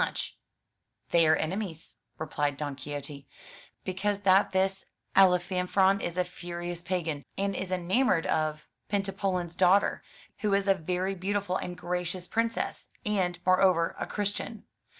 96 0.01 0.01
FROM 0.01 0.17
THE 0.17 0.29
TOWER 0.33 0.99
WINDOW 1.03 1.11
"They 1.11 1.27
are 1.27 1.47
enemies/' 1.75 1.93
replied 2.17 2.57
Don 2.57 2.75
Quixote, 2.75 3.27
''because 3.85 4.23
that 4.23 4.51
this 4.51 4.85
AUfamfaron 5.15 6.01
is 6.01 6.17
a 6.17 6.23
furious 6.25 6.81
pagan, 6.81 7.23
and 7.37 7.55
is 7.55 7.69
enamoured 7.69 8.25
of 8.25 8.65
PentapoUn's 8.89 9.55
daughter, 9.55 10.01
who 10.39 10.55
is 10.55 10.67
a 10.67 10.73
very 10.73 11.13
beautiful 11.13 11.57
and 11.57 11.77
gracious 11.77 12.25
Princess, 12.25 12.89
and, 13.05 13.37
moreover, 13.45 13.95
a 13.99 14.07
Christian. 14.07 14.63